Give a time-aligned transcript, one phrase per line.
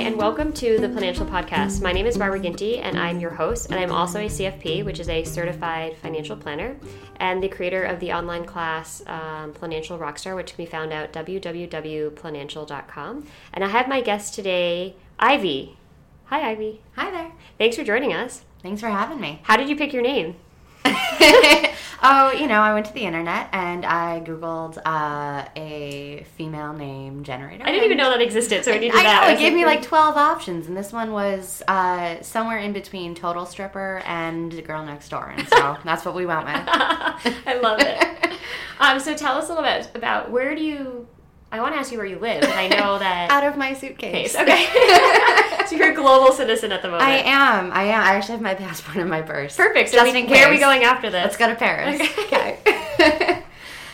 [0.00, 1.82] And welcome to the Financial Podcast.
[1.82, 4.98] My name is Barbara Ginty, and I'm your host, and I'm also a CFP, which
[4.98, 6.74] is a certified financial planner,
[7.16, 11.12] and the creator of the online class um, Financial Rockstar, which can be found at
[11.12, 13.26] www.financial.com.
[13.52, 15.76] And I have my guest today, Ivy.
[16.24, 16.80] Hi, Ivy.
[16.96, 17.32] Hi there.
[17.58, 18.44] Thanks for joining us.
[18.62, 19.40] Thanks for having me.
[19.42, 20.36] How did you pick your name?
[22.02, 27.22] oh, you know, I went to the internet and I googled uh, a female name
[27.22, 27.64] generator.
[27.64, 29.26] I didn't even know that existed, so we needed I that.
[29.28, 33.14] know, it gave me like, 12 options, and this one was uh, somewhere in between
[33.14, 36.54] Total Stripper and Girl Next Door, and so that's what we went with.
[36.66, 38.38] I love it.
[38.80, 41.06] Um, so tell us a little bit about where do you.
[41.52, 43.30] I want to ask you where you live, and I know that.
[43.30, 44.34] Out of my suitcase.
[44.34, 45.46] Okay.
[45.70, 47.08] So you're a global citizen at the moment.
[47.08, 47.72] I am.
[47.72, 48.00] I am.
[48.02, 49.56] I actually have my passport in my purse.
[49.56, 49.90] Perfect.
[49.90, 51.22] So Just we- in where are we going after this?
[51.24, 52.00] Let's go to Paris.
[52.00, 52.58] Okay.
[53.00, 53.32] Okay.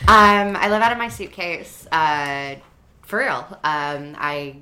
[0.07, 1.87] um, I live out of my suitcase.
[1.91, 2.55] Uh,
[3.03, 3.47] for real.
[3.63, 4.57] Um, I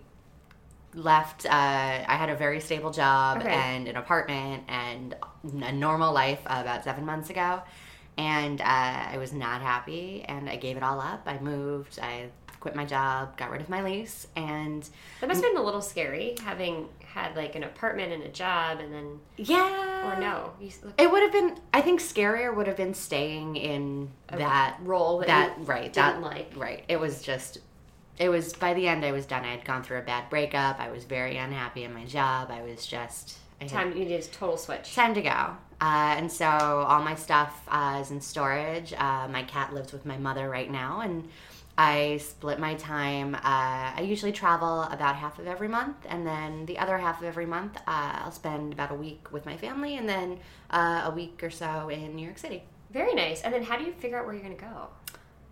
[0.94, 1.46] left.
[1.46, 3.50] Uh, I had a very stable job Okay.
[3.52, 5.16] and an apartment and
[5.64, 7.62] a normal life about seven months ago,
[8.20, 10.24] and uh, I was not happy.
[10.28, 11.24] And I gave it all up.
[11.26, 11.98] I moved.
[12.00, 12.28] I
[12.60, 13.36] quit my job.
[13.38, 14.28] Got rid of my lease.
[14.36, 14.88] And
[15.22, 18.82] That must have been a little scary having had like an apartment and a job,
[18.82, 20.18] and then yeah.
[20.18, 21.58] or no, you It would have been.
[21.74, 25.94] I think scarier would have been staying in that role that That you right.
[25.94, 26.52] didn't that like.
[26.58, 26.84] Right.
[26.90, 27.60] It was just.
[28.20, 29.06] It was by the end.
[29.06, 29.46] I was done.
[29.46, 30.78] I had gone through a bad breakup.
[30.78, 32.52] I was very unhappy in my job.
[32.52, 33.38] I was just.
[33.62, 34.94] I had time you need a total switch.
[34.94, 35.56] time to go.
[35.80, 38.92] Uh, and so all my stuff uh, is in storage.
[38.92, 41.30] Uh, my cat lives with my mother right now, and
[41.78, 43.36] I split my time.
[43.36, 47.26] Uh, I usually travel about half of every month, and then the other half of
[47.26, 51.12] every month, uh, I'll spend about a week with my family, and then uh, a
[51.12, 52.64] week or so in New York City.
[52.92, 53.42] Very nice.
[53.42, 54.88] And then how do you figure out where you're going to go?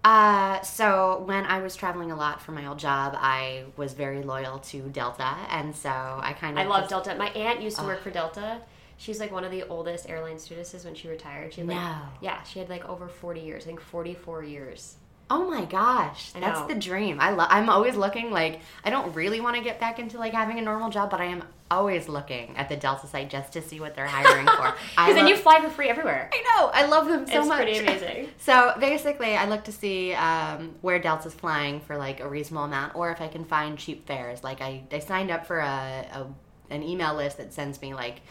[0.06, 4.22] Uh, so when I was traveling a lot for my old job, I was very
[4.22, 7.16] loyal to Delta, and so I kind of I love Delta.
[7.16, 8.62] My aunt used to work for Delta.
[8.98, 11.54] She's like one of the oldest airline stewardesses when she retired.
[11.54, 11.98] She had, like, No.
[12.22, 13.64] yeah, she had like over 40 years.
[13.64, 14.96] I think 44 years.
[15.30, 17.18] Oh my gosh, that's the dream.
[17.20, 20.34] I lo- I'm always looking like I don't really want to get back into like
[20.34, 23.62] having a normal job, but I am always looking at the Delta site just to
[23.62, 24.76] see what they're hiring for.
[24.96, 26.30] Because then you fly for free everywhere.
[26.32, 27.58] I know, I love them so It's much.
[27.64, 28.30] pretty amazing.
[28.38, 32.94] so basically, I look to see um, where Delta's flying for like a reasonable amount,
[32.96, 34.44] or if I can find cheap fares.
[34.44, 36.28] Like I, I signed up for a, a
[36.70, 38.22] an email list that sends me like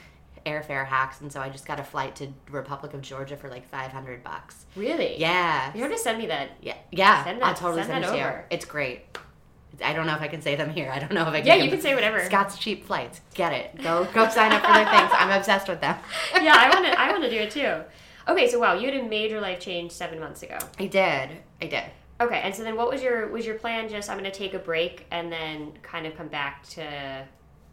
[0.45, 3.69] airfare hacks, and so I just got a flight to Republic of Georgia for like
[3.69, 4.67] 500 bucks.
[4.77, 5.19] Really?
[5.21, 6.51] Yeah, You have to send me that.
[6.61, 7.25] yeah, yeah.
[7.25, 8.45] Send that, I'll totally send send, that it to you.
[8.51, 9.19] It's great.
[9.83, 10.91] I don't know if I can say them here.
[10.93, 11.47] I don't know if I can.
[11.47, 12.23] Yeah, you can say whatever.
[12.25, 13.21] Scott's cheap flights.
[13.35, 13.83] Get it.
[13.83, 15.11] Go go sign up for their things.
[15.15, 15.97] I'm obsessed with them.
[16.35, 17.01] yeah, I want to.
[17.01, 17.83] I want to do it too.
[18.29, 20.57] Okay, so wow, you had a major life change seven months ago.
[20.79, 21.31] I did.
[21.61, 21.83] I did.
[22.21, 23.89] Okay, and so then what was your was your plan?
[23.89, 27.25] Just I'm going to take a break and then kind of come back to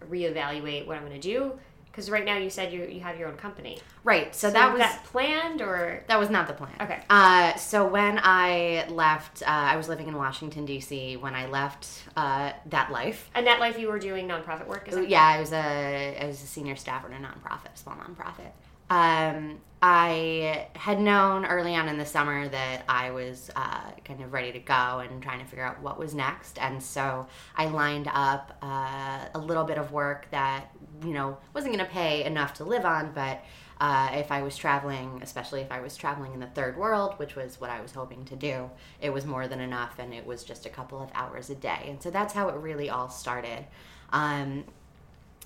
[0.09, 1.53] reevaluate what I'm going to do.
[1.91, 3.79] Because right now you said you you have your own company.
[4.03, 4.33] Right.
[4.33, 6.75] So, So that was that planned or that was not the plan.
[6.81, 7.01] Okay.
[7.09, 11.17] Uh, so when I left, uh, I was living in Washington D.C.
[11.17, 13.29] When I left uh, that life.
[13.35, 14.87] and that life you were doing nonprofit work?
[14.87, 18.51] Is Yeah, I was a I was a senior staffer in a nonprofit, small nonprofit.
[18.89, 24.33] Um, I had known early on in the summer that I was uh, kind of
[24.33, 28.09] ready to go and trying to figure out what was next, and so I lined
[28.11, 30.71] up uh, a little bit of work that
[31.03, 33.43] you know wasn't going to pay enough to live on, but
[33.81, 37.35] uh, if I was traveling, especially if I was traveling in the third world, which
[37.35, 38.69] was what I was hoping to do,
[39.01, 41.85] it was more than enough, and it was just a couple of hours a day,
[41.87, 43.65] and so that's how it really all started.
[44.11, 44.65] Um,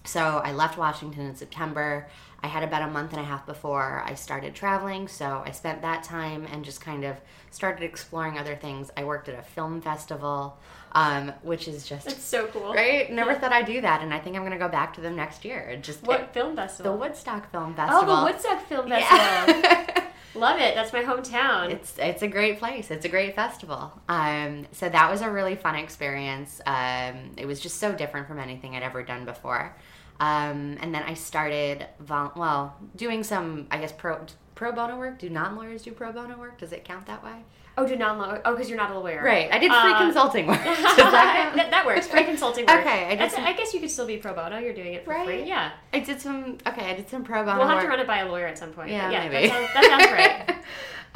[0.04, 2.08] so I left Washington in September.
[2.42, 5.82] I had about a month and a half before I started traveling, so I spent
[5.84, 7.16] that time and just kind of
[7.52, 8.92] started exploring other things.
[8.98, 10.58] I worked at a film festival,
[10.92, 12.74] um, which is just That's so cool.
[12.74, 13.10] right.
[13.10, 15.46] Never thought I'd do that, and I think I'm gonna go back to them next
[15.46, 15.78] year.
[15.82, 16.92] Just What film festival?
[16.94, 17.00] the?
[17.00, 18.04] Woodstock Film Festival.
[18.14, 19.62] oh, the Woodstock Film Festival.
[19.64, 20.08] Yeah.
[20.36, 20.74] Love it.
[20.74, 21.70] That's my hometown.
[21.70, 22.90] It's it's a great place.
[22.92, 23.94] It's a great festival.
[24.10, 26.60] Um, so that was a really fun experience.
[26.66, 29.76] Um, it was just so different from anything I'd ever done before.
[30.20, 34.20] Um, and then I started vol- well doing some I guess pro
[34.56, 35.20] pro bono work?
[35.20, 36.60] Do non lawyers do pro bono work?
[36.60, 37.44] Does it count that way?
[37.76, 38.38] Oh, do non law?
[38.46, 39.24] Oh, because you're not a lawyer.
[39.24, 39.52] Right.
[39.52, 40.62] I did free Uh, consulting work.
[40.64, 42.08] That that, that works.
[42.08, 42.82] Free consulting work.
[42.82, 44.60] Okay, I did some- I guess you could still be pro bono.
[44.60, 45.26] You're doing it for Right?
[45.26, 45.44] free.
[45.44, 45.72] Yeah.
[45.92, 46.60] I did some.
[46.68, 47.86] Okay, I did some pro bono We'll have work.
[47.86, 48.92] to run it by a lawyer at some point.
[48.92, 49.48] Yeah, yeah maybe.
[49.50, 50.64] That sounds, that sounds right.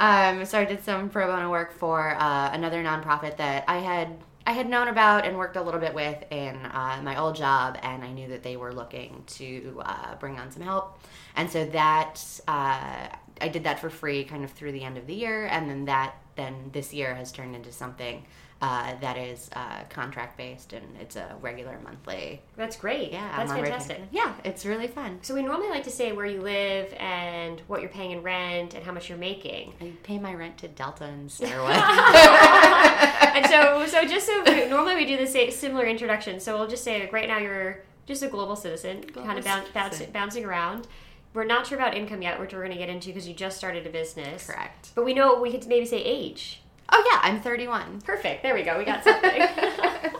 [0.40, 4.18] um, so I did some pro bono work for uh, another nonprofit that I had
[4.48, 7.76] I had known about and worked a little bit with in uh, my old job,
[7.82, 10.98] and I knew that they were looking to uh, bring on some help,
[11.36, 13.08] and so that uh,
[13.40, 15.84] I did that for free, kind of through the end of the year, and then
[15.86, 18.24] that then this year has turned into something.
[18.60, 22.42] Uh, that is uh, contract based and it's a regular monthly.
[22.56, 23.12] That's great.
[23.12, 24.00] Yeah, That's I'm fantastic.
[24.10, 25.20] Yeah, it's really fun.
[25.22, 28.74] So we normally like to say where you live and what you're paying in rent
[28.74, 29.74] and how much you're making.
[29.80, 31.72] I pay my rent to Delta and Sarah.
[31.72, 36.40] and so, so just so normally we do the same similar introduction.
[36.40, 39.66] So we'll just say like right now you're just a global citizen, kind of boun-
[39.72, 40.88] bounce, bouncing around.
[41.34, 43.56] We're not sure about income yet, which we're going to get into because you just
[43.58, 44.46] started a business.
[44.46, 44.90] Correct.
[44.94, 46.62] But we know we could maybe say age.
[46.90, 48.00] Oh yeah, I'm 31.
[48.00, 48.42] Perfect.
[48.42, 48.78] There we go.
[48.78, 49.42] We got something.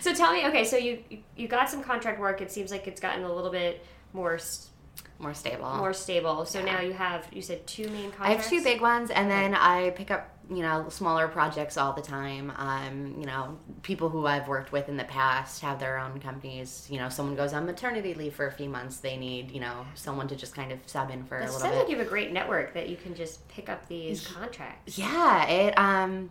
[0.00, 1.02] so tell me, okay, so you
[1.36, 2.40] you got some contract work.
[2.40, 4.38] It seems like it's gotten a little bit more
[5.18, 5.74] More stable.
[5.76, 6.44] more stable.
[6.46, 6.64] So Yeah.
[6.76, 8.20] now you have you said two main contracts.
[8.22, 11.92] I have two big ones, and then I pick up you know smaller projects all
[11.92, 12.52] the time.
[12.56, 16.86] Um, you know, people who I've worked with in the past have their own companies.
[16.90, 18.98] You know, someone goes on maternity leave for a few months.
[18.98, 21.62] They need you know someone to just kind of sub in for It a sounds
[21.62, 24.98] little like you have a great network that you can just pick up these contracts.
[24.98, 25.78] Yeah, it.
[25.78, 26.30] Um,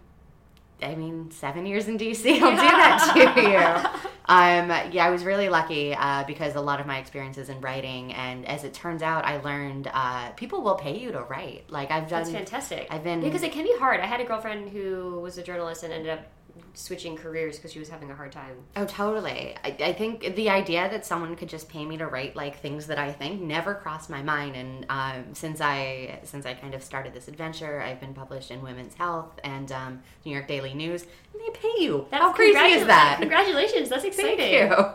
[0.82, 4.09] I mean, seven years in DC, I'll do that to you.
[4.30, 8.14] Um, yeah, I was really lucky uh, because a lot of my experiences in writing,
[8.14, 11.64] and as it turns out, I learned uh, people will pay you to write.
[11.70, 12.20] Like I've done.
[12.22, 12.88] That's fantastic.
[12.92, 14.00] I've been- because it can be hard.
[14.00, 16.28] I had a girlfriend who was a journalist and ended up
[16.74, 18.56] switching careers because she was having a hard time.
[18.76, 19.56] Oh, totally.
[19.64, 22.88] I, I think the idea that someone could just pay me to write like things
[22.88, 24.56] that I think never crossed my mind.
[24.56, 28.62] And um, since I since I kind of started this adventure, I've been published in
[28.62, 31.04] Women's Health and um, New York Daily News,
[31.34, 32.08] and they pay you.
[32.12, 33.18] How crazy is that?
[33.20, 33.90] Congratulations!
[33.90, 34.38] That's exciting.
[34.38, 34.86] Thank you.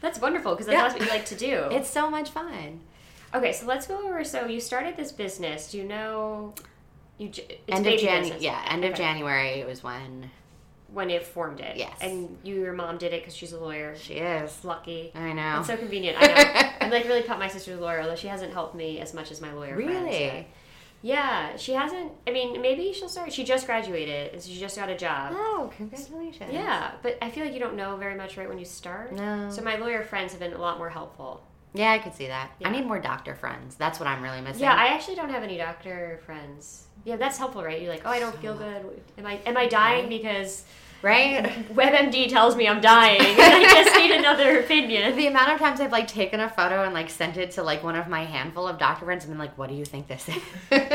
[0.00, 0.92] That's wonderful because that's Yeah.
[0.92, 1.68] what you like to do.
[1.70, 2.80] It's so much fun.
[3.34, 4.22] okay, so let's go over.
[4.24, 5.70] So you started this business.
[5.72, 6.54] Do you know?
[7.16, 8.42] You j- it's end of baby Jan, business.
[8.42, 9.02] yeah, end of Okay.
[9.02, 10.30] January was when
[10.94, 11.76] when it formed it.
[11.76, 11.98] Yes.
[12.00, 13.94] And you, your mom did it because she's a lawyer.
[13.96, 14.64] she is.
[14.64, 15.10] Lucky.
[15.14, 15.58] I know.
[15.58, 16.16] It's so convenient.
[16.20, 16.70] I know.
[16.80, 19.40] I'm like really proud my sister's lawyer, although she hasn't helped me as much as
[19.40, 19.90] my lawyer friends.
[19.90, 20.46] Really?
[21.02, 22.12] Yeah, she hasn't.
[22.26, 23.30] I mean, maybe she'll start.
[23.30, 25.32] She just graduated, and she just got a job.
[25.36, 26.50] Oh, congratulations.
[26.50, 29.12] Yeah, but I feel like you don't know very much right when you start.
[29.12, 29.50] No.
[29.50, 31.42] So my lawyer friends have been a lot more helpful.
[31.74, 32.52] Yeah, I could see that.
[32.60, 32.68] Yeah.
[32.68, 33.74] I need more doctor friends.
[33.74, 34.62] That's what I'm really missing.
[34.62, 36.86] Yeah, I actually don't have any doctor friends.
[37.04, 37.82] Yeah, that's helpful, right?
[37.82, 39.02] You're like, oh, I don't feel good.
[39.18, 40.64] Am I am I dying because
[41.02, 41.44] right?
[41.74, 45.16] WebMD tells me I'm dying, and I just need another opinion?
[45.16, 47.82] The amount of times I've like taken a photo and like sent it to like
[47.82, 50.28] one of my handful of doctor friends and been like, "What do you think this
[50.28, 50.40] is?"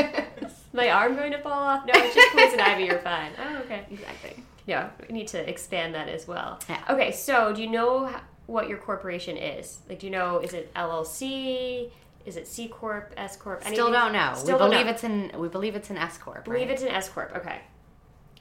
[0.71, 1.85] My arm going to fall off?
[1.85, 2.83] No, it's just poison ivy.
[2.83, 3.31] You're fine.
[3.43, 3.85] Oh, okay.
[3.89, 4.43] exactly.
[4.67, 6.59] Yeah, we need to expand that as well.
[6.69, 6.79] Yeah.
[6.89, 8.15] Okay, so do you know h-
[8.49, 9.79] what your corporation is?
[9.87, 11.91] Like, do you know, is it LLC?
[12.25, 13.63] Is it C Corp, S Corp?
[13.63, 14.33] Still don't know.
[14.35, 14.91] Still we believe know.
[14.91, 16.45] it's an we believe it's an S corp.
[16.45, 16.71] Believe right?
[16.71, 17.35] it's an S Corp.
[17.35, 17.59] Okay.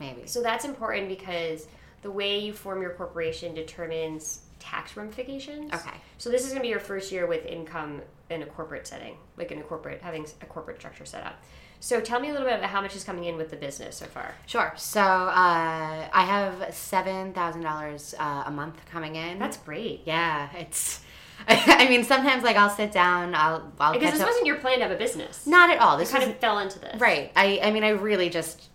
[0.00, 0.26] maybe.
[0.26, 1.68] So that's important because
[2.02, 5.72] the way you form your corporation determines tax ramifications.
[5.72, 5.96] Okay.
[6.16, 8.00] So this is going to be your first year with income
[8.30, 11.40] in a corporate setting, like in a corporate, having a corporate structure set up.
[11.80, 13.96] So tell me a little bit about how much is coming in with the business
[13.96, 14.34] so far.
[14.46, 14.72] Sure.
[14.76, 19.38] So uh, I have seven thousand dollars uh, a month coming in.
[19.38, 20.02] That's great.
[20.04, 20.48] yeah.
[20.56, 21.02] It's.
[21.48, 23.34] I mean, sometimes like I'll sit down.
[23.34, 24.28] I'll I'll Because catch this up.
[24.28, 25.46] wasn't your plan to have a business.
[25.46, 25.92] Not at all.
[25.92, 27.00] You This kind was of fell into this.
[27.00, 27.30] Right.
[27.36, 28.68] I I mean I really just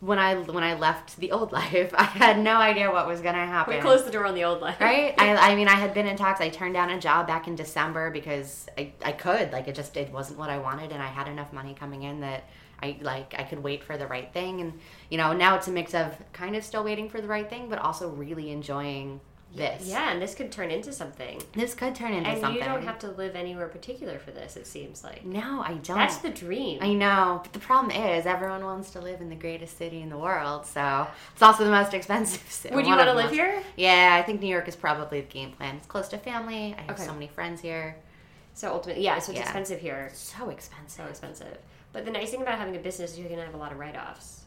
[0.00, 3.34] when I when I left the old life, I had no idea what was going
[3.34, 3.74] to happen.
[3.74, 4.80] We closed the door on the old life.
[4.80, 5.14] Right?
[5.18, 6.40] I, I mean I had been in talks.
[6.40, 9.52] I turned down a job back in December because I, I could.
[9.52, 12.20] Like it just it wasn't what I wanted and I had enough money coming in
[12.20, 12.44] that
[12.82, 14.72] I like I could wait for the right thing and
[15.10, 17.68] you know, now it's a mix of kind of still waiting for the right thing
[17.68, 19.20] but also really enjoying
[19.54, 19.86] this.
[19.86, 21.42] Yeah, and this could turn into something.
[21.54, 22.62] This could turn into And something.
[22.62, 25.24] you don't have to live anywhere particular for this, it seems like.
[25.24, 25.96] No, I don't.
[25.96, 26.78] That's the dream.
[26.80, 30.08] I know, but the problem is everyone wants to live in the greatest city in
[30.08, 32.74] the world, so it's also the most expensive city.
[32.74, 33.62] Would you want to live most- here?
[33.76, 35.76] Yeah, I think New York is probably the game plan.
[35.76, 36.74] It's close to family.
[36.78, 37.04] I have Okay.
[37.04, 37.96] so many friends here.
[38.54, 39.44] So ultimately, yeah, so it's Yeah.
[39.44, 40.10] expensive here.
[40.12, 40.90] So expensive.
[41.04, 41.58] So expensive.
[41.92, 43.72] But the nice thing about having a business is you're going to have a lot
[43.72, 44.42] of write offs.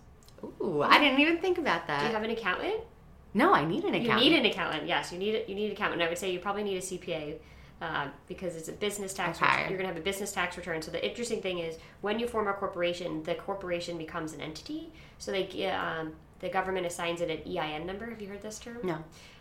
[0.61, 2.01] Ooh, I didn't even think about that.
[2.01, 2.81] Do you have an accountant?
[3.33, 4.23] No, I need an accountant.
[4.23, 4.87] You need an accountant.
[4.87, 6.01] Yes, you need you need an accountant.
[6.01, 7.35] I would say you probably need a CPA
[7.81, 9.41] uh, because it's a business tax.
[9.41, 9.45] Okay.
[9.45, 9.69] Return.
[9.69, 10.81] You're going to have a business tax return.
[10.81, 14.93] So the interesting thing is when you form a corporation, the corporation becomes an entity.
[15.17, 18.05] So they get um, the government assigns it an EIN number.
[18.09, 18.77] Have you heard this term?
[18.83, 18.97] No.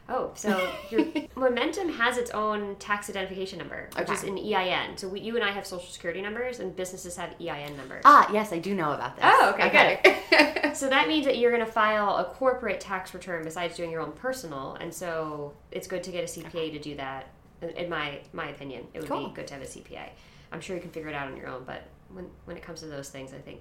[0.09, 1.04] Oh, so your
[1.37, 4.14] Momentum has its own tax identification number, which Okay.
[4.14, 4.97] is an EIN.
[4.97, 8.02] So we, you and I have social security numbers, and businesses have EIN numbers.
[8.04, 9.25] Ah, yes, I do know about this.
[9.26, 10.16] Oh, okay, good.
[10.76, 14.00] So that means that you're going to file a corporate tax return besides doing your
[14.00, 17.26] own personal, and so it's good to get a CPA to do that.
[17.61, 19.28] in- In my my opinion, it would Cool.
[19.28, 20.09] be good to have a CPA.
[20.50, 22.80] I'm sure you can figure it out on your own, but when when it comes
[22.80, 23.61] to those things, I think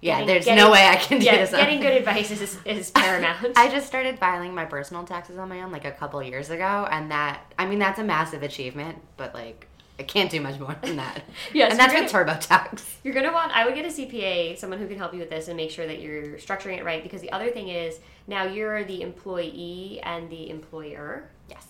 [0.00, 1.50] yeah, Getting- there's getting- no way I can do yeah, this.
[1.50, 3.52] getting good advice is is paramount.
[3.56, 6.86] I just started filing my personal taxes on my own like a couple years ago,
[6.90, 9.66] and that I mean that's a massive achievement, but like
[9.98, 11.22] I can't do much more than that.
[11.52, 12.82] Yes, and that's you're with TurboTax.
[13.04, 13.52] You're gonna want.
[13.54, 15.86] I would get a CPA, someone who can help you with this, and make sure
[15.86, 17.02] that you're structuring it right.
[17.02, 21.28] Because the other thing is now you're the employee and the employer.
[21.50, 21.66] Yes.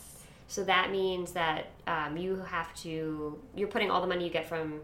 [0.46, 3.36] So that means that um, you have to.
[3.56, 4.80] You're putting all the money you get from.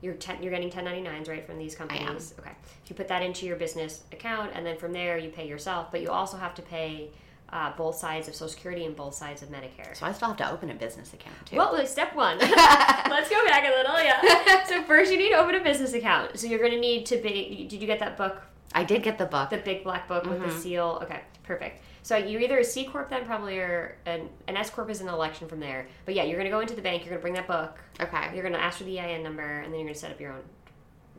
[0.00, 2.34] You're ten, you're getting 1099s right from these companies.
[2.38, 2.52] Okay.
[2.86, 5.90] You put that into your business account, and then from there you pay yourself.
[5.90, 7.10] But you also have to pay
[7.50, 9.96] uh, both sides of Social Security and both sides of Medicare.
[9.96, 11.56] So I still have to open a business account too.
[11.56, 12.38] Well, step one.
[12.40, 14.00] Let's go back a little.
[14.02, 14.64] Yeah.
[14.66, 16.38] So first, you need to open a business account.
[16.38, 17.66] So you're going to need to be.
[17.68, 18.42] Did you get that book,
[18.74, 19.50] I did get the book.
[19.50, 20.48] the big black book with Mm-hmm.
[20.50, 21.00] the seal?
[21.02, 21.82] Okay, perfect.
[22.02, 25.08] So you're either a C corp then, probably, or an, an S corp is an
[25.08, 25.86] election from there.
[26.04, 27.02] But yeah, you're going to go into the bank.
[27.04, 27.78] You're going to bring that book.
[28.00, 28.30] okay.
[28.34, 30.20] You're going to ask for the EIN number, and then you're going to set up
[30.20, 30.42] your own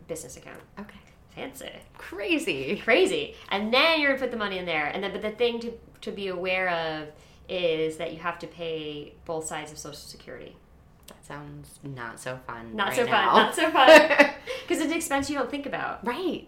[0.07, 0.59] business account.
[0.79, 0.97] Okay.
[1.35, 2.77] Fancy, Crazy.
[2.83, 3.35] crazy.
[3.49, 4.87] And then you're going to put the money in there.
[4.87, 5.71] And then, but the thing to
[6.01, 7.09] to be aware of
[7.47, 10.55] is that you have to pay both sides of Social Security.
[11.07, 12.75] That sounds not so fun.
[12.75, 13.11] Not right so now.
[13.11, 13.45] fun.
[13.45, 14.31] Not so fun.
[14.67, 16.05] Because it's an expense you don't think about.
[16.05, 16.47] right.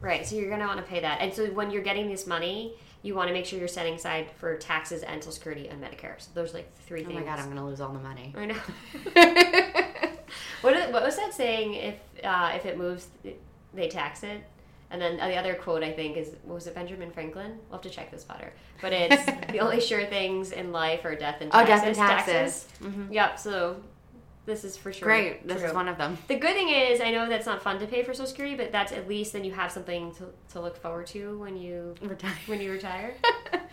[0.00, 0.26] Right.
[0.26, 1.20] So you're going to want to pay that.
[1.20, 4.30] And so when you're getting this money, you want to make sure you're setting aside
[4.38, 6.14] for taxes and Social Security and Medicare.
[6.18, 7.22] So those are like three Oh things.
[7.22, 8.34] Oh my god, I'm gonna lose all the money.
[8.36, 8.54] I know.
[10.62, 11.74] what, what was that saying?
[11.74, 11.94] If
[12.24, 13.08] uh, if it moves,
[13.74, 14.44] they tax it.
[14.90, 17.58] And then the other quote I think is was it Benjamin Franklin?
[17.68, 18.52] We'll have to check this better.
[18.80, 21.70] But it's the only sure things in life are death and taxes.
[21.70, 21.96] Oh, taxes.
[21.96, 22.68] death and taxes.
[22.82, 23.12] Mhm.
[23.14, 23.38] Yep.
[23.38, 23.82] So
[24.44, 25.06] this is for sure.
[25.06, 25.46] Great.
[25.46, 26.18] This is one of them.
[26.28, 28.72] The good thing is, I know that's not fun to pay for Social Security, but
[28.72, 32.32] that's at least then you have something to, to look forward to when you Retire.
[32.46, 33.14] when you retire.
[33.52, 33.66] Because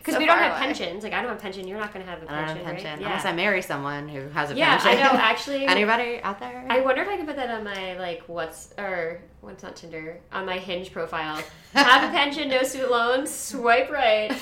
[0.14, 0.60] So we don't have away.
[0.66, 1.04] pensions.
[1.04, 1.68] Like I don't have a pension.
[1.68, 3.06] You're not going to have a I don't pension, have a pension right?
[3.06, 5.04] unless I marry someone who has a yeah, pension.
[5.04, 5.18] I know.
[5.20, 6.66] Actually, Anybody out there?
[6.68, 10.18] I wonder if I could put that on my like what's or what's not Tinder
[10.32, 11.40] on my Hinge profile.
[11.74, 13.32] Have a pension, no student loans.
[13.32, 14.32] Swipe right.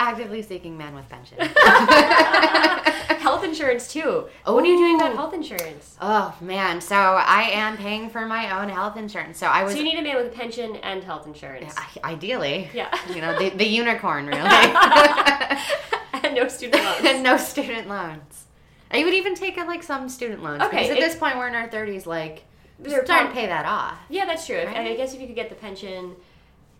[0.00, 1.36] Actively seeking man with pension.
[3.20, 4.26] health insurance too.
[4.46, 4.54] Oh.
[4.54, 5.94] What are you doing about health insurance?
[6.00, 9.38] oh man, so I am paying for my own health insurance.
[9.38, 11.74] So I was So you need a man with a pension and health insurance.
[11.76, 12.88] I- ideally, Yeah.
[13.14, 14.38] you know, the, the unicorn really,
[16.24, 17.04] and no student loans.
[17.04, 18.46] and no student loans.
[18.90, 20.62] I would even take uh, like some student loans.
[20.62, 22.06] Okay, because at it- this point we're in our thirties.
[22.06, 22.44] Like,
[22.78, 23.98] They're just trying to pay that off.
[24.08, 24.56] Yeah, that's true.
[24.56, 24.96] And I Right?
[24.96, 26.16] guess if you could get the pension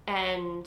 [0.07, 0.67] and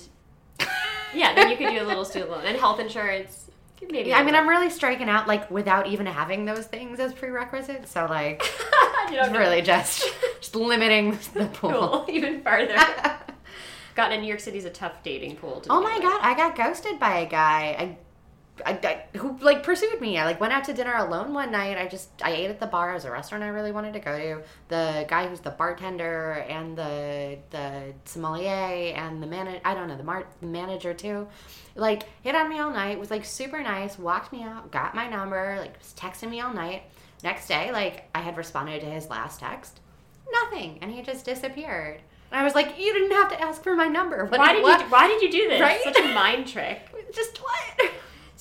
[1.16, 3.50] yeah, then you could do a little student loan and health insurance.
[3.90, 4.10] Maybe.
[4.10, 7.92] Yeah, I mean, I'm really striking out like without even having those things as prerequisites.
[7.92, 8.42] So like,
[9.34, 9.40] know.
[9.40, 10.06] really just
[10.40, 11.72] just limiting the pool.
[11.72, 12.76] cool even farther.
[13.96, 15.60] God, in New York City's a tough dating pool.
[15.62, 16.02] To Oh my with.
[16.04, 17.76] god, I got ghosted by a guy.
[17.78, 17.98] I,
[18.66, 20.18] I, I- who like pursued me.
[20.20, 21.78] I like went out to dinner alone one night.
[21.78, 22.92] I just I ate at the bar.
[22.92, 24.42] It was a restaurant I really wanted to go to.
[24.68, 29.98] The guy who's the bartender and the the sommelier and the man I don't know
[29.98, 31.28] the, mar- the manager too,
[31.76, 33.00] like hit on me all night.
[33.00, 33.98] Was like super nice.
[33.98, 34.72] Walked me out.
[34.72, 35.58] Got my number.
[35.60, 36.84] Like was texting me all night.
[37.24, 39.80] Next day, like I had responded to his last text.
[40.32, 42.02] Nothing, and he just disappeared.
[42.32, 44.26] And I was like, you didn't have to ask for my number.
[44.26, 44.80] What Why did what?
[44.82, 44.86] you?
[44.88, 45.62] Why did you do this?
[45.62, 45.80] Right?
[45.84, 46.82] Such a mind trick.
[47.14, 47.92] Just what?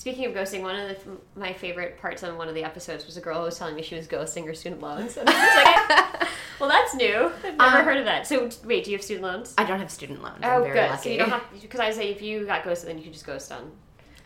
[0.02, 0.96] Speaking of ghosting, one of the,
[1.38, 3.82] my favorite parts on one of the episodes was a girl who was telling me
[3.82, 5.16] she was ghosting her student loans.
[5.16, 6.28] And I was like,
[6.58, 7.30] well, that's new.
[7.44, 8.26] I've never Um, heard of that.
[8.26, 9.54] So wait, do you have student loans?
[9.56, 10.40] I don't have student loans.
[10.42, 10.90] Oh, I'm very good.
[10.90, 11.02] lucky.
[11.04, 13.24] So you don't have because I say if you got ghosted, then you could just
[13.24, 13.70] ghost on.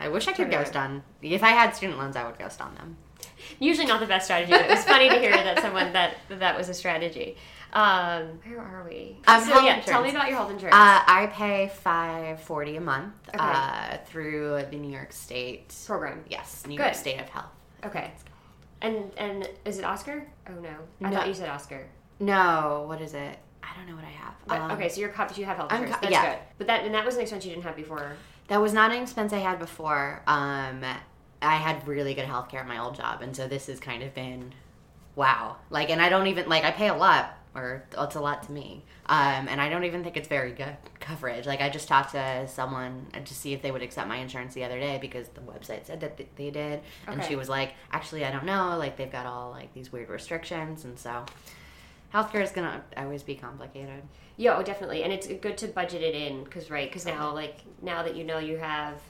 [0.00, 1.02] I wish I could ghost on.
[1.20, 2.96] If I had student loans, I would ghost on them.
[3.58, 6.56] Usually not the best strategy, but it was funny to hear that someone that that
[6.56, 7.36] was a strategy.
[7.76, 9.18] Um, where are we?
[9.26, 10.74] Um, so yeah, tell me about your health insurance.
[10.74, 13.38] Uh, I pay five forty a month Okay.
[13.38, 15.74] uh, through the New York State.
[15.86, 16.24] Program.
[16.30, 16.84] Yes, New Good.
[16.84, 17.50] York State of Health.
[17.84, 18.10] Okay.
[18.80, 20.26] And and is it Oscar?
[20.48, 20.70] Oh no,
[21.02, 21.16] I No.
[21.18, 21.86] thought you said Oscar.
[22.18, 23.38] No, what is it?
[23.62, 24.34] I don't know what I have.
[24.46, 25.96] But, Um, okay, so you're co- you have health insurance.
[25.96, 26.30] co- That's yeah.
[26.30, 26.38] good.
[26.56, 28.12] But that and that was an expense you didn't have before.
[28.48, 30.22] That was not an expense I had before.
[30.26, 30.82] Um,
[31.42, 34.02] I had really good health care at my old job, and so this has kind
[34.02, 34.54] of been,
[35.14, 35.56] wow.
[35.68, 38.52] Like, and I don't even like I pay a lot, or it's a lot to
[38.52, 38.84] me.
[39.06, 41.46] Um, and I don't even think it's very good coverage.
[41.46, 44.64] Like, I just talked to someone to see if they would accept my insurance the
[44.64, 47.28] other day because the website said that they did, and Okay.
[47.30, 48.76] she was like, actually, I don't know.
[48.78, 51.24] Like, they've got all like these weird restrictions, and so.
[52.14, 54.02] Healthcare is gonna always be complicated.
[54.36, 57.58] Yeah, oh, definitely, and it's good to budget it in because right, because now like
[57.82, 59.00] now that you know you have,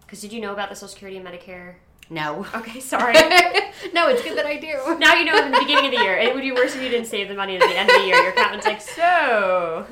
[0.00, 1.74] because did you know about the Social Security and Medicare?
[2.10, 2.44] No.
[2.54, 3.14] Okay, sorry.
[3.94, 4.98] no, it's good that I do.
[4.98, 6.16] now you know in the beginning of the year.
[6.16, 8.06] It would be worse if you didn't save the money at the end of the
[8.06, 8.16] year.
[8.16, 9.86] Your accountant's like, so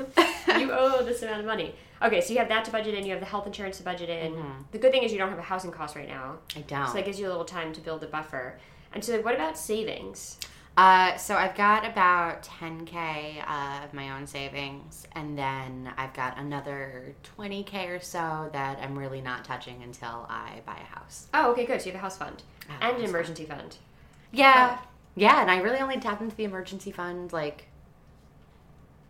[0.58, 1.74] you owe this amount of money.
[2.02, 3.04] Okay, so you have that to budget in.
[3.04, 4.32] You have the health insurance to budget in.
[4.32, 4.62] Mm-hmm.
[4.72, 6.88] The good thing is you don't have a housing cost right now, I don't.
[6.88, 8.58] so that gives you a little time to build a buffer.
[8.92, 10.38] And so, what about savings?
[10.78, 16.38] Uh, so I've got about 10k uh, of my own savings, and then I've got
[16.38, 21.26] another 20k or so that I'm really not touching until I buy a house.
[21.34, 21.80] Oh, okay, good.
[21.80, 23.08] So you have a house fund I have a and an fund.
[23.08, 23.76] emergency fund.
[24.30, 24.78] Yeah,
[25.16, 27.66] yeah, and I really only tapped into the emergency fund like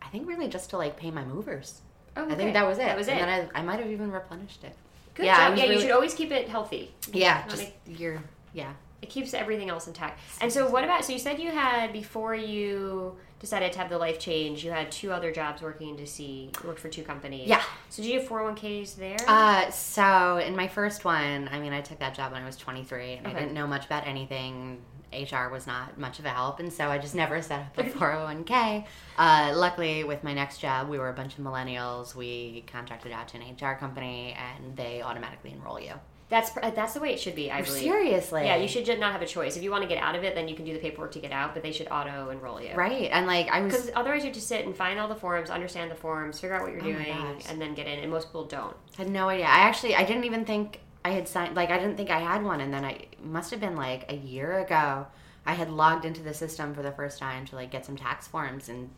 [0.01, 1.83] I think really just to like pay my movers.
[2.17, 2.87] Oh, I think that was it.
[2.87, 3.23] That was and it.
[3.23, 4.75] And then I, I might have even replenished it.
[5.13, 5.59] Good Yeah, job.
[5.59, 6.95] Yeah, you should always keep it healthy.
[7.13, 8.23] Yeah, just make- you're
[8.55, 8.73] yeah.
[9.01, 10.21] It keeps everything else intact.
[10.41, 11.05] And so, what about?
[11.05, 14.65] So you said you had before you decided to have the life change.
[14.65, 16.51] You had two other jobs working to see.
[16.63, 17.47] You worked for two companies.
[17.49, 17.63] Yeah.
[17.91, 19.17] So did you have four hundred one ks there?
[19.27, 22.57] Uh, so in my first one, I mean, I took that job when I was
[22.57, 23.37] 23, and Okay.
[23.37, 24.81] I didn't know much about anything.
[25.11, 27.85] HR was not much of a help, and so I just never set up a
[27.85, 28.85] 401k.
[29.17, 32.15] Uh, luckily, with my next job, we were a bunch of millennials.
[32.15, 35.95] We contracted out to an HR company, and they automatically enroll you.
[36.29, 37.51] That's that's the way it should be.
[37.51, 37.83] I believe.
[37.83, 39.57] Seriously, Yeah, you should just not have a choice.
[39.57, 41.21] If you want to get out of it, then you can do the paperwork to
[41.21, 42.75] get out, but they should auto enroll you.
[42.75, 45.49] Right, and like I was Because otherwise, you to sit and find all the forms,
[45.51, 47.99] understand the forms, figure out what you're Oh doing, and then get in.
[48.01, 48.77] And most people don't.
[48.97, 49.47] had no idea.
[49.47, 52.43] I actually I didn't even think I had signed like I didn't think I had
[52.43, 55.07] one and then I must have been like a year ago
[55.47, 58.27] I had logged into the system for the first time to like get some tax
[58.27, 58.91] forms and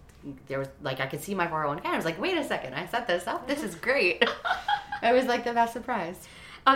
[0.49, 1.87] there was like I could see my 401k.
[1.87, 2.75] I was like, "Wait a second.
[2.75, 3.47] I set this up.
[3.47, 4.23] This is great."
[5.03, 6.29] it was like the best surprise.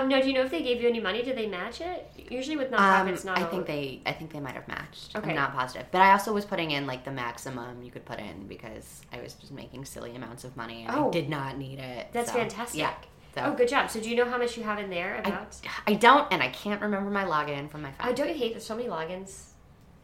[0.02, 1.22] Um, no, do you know if they gave you any money?
[1.22, 2.10] Did they match it?
[2.30, 3.38] Usually with Um, nonprofits, not.
[3.38, 5.16] I think they I think they might have matched.
[5.16, 5.30] Okay.
[5.30, 5.86] I'm not positive.
[5.90, 9.20] But I also was putting in like the maximum you could put in because I
[9.20, 11.08] was just making silly amounts of money and Oh.
[11.08, 12.08] I did not need it.
[12.12, 12.80] That's so, fantastic.
[12.80, 12.94] Yeah.
[13.34, 13.90] So Oh, good job.
[13.90, 15.56] So do you know how much you have in there I, about?
[15.88, 18.08] I don't, and I can't remember my login from my phone.
[18.10, 19.53] Oh, don't you hate there's so many logins?